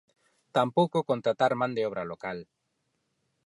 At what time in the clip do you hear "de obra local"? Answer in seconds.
1.75-2.39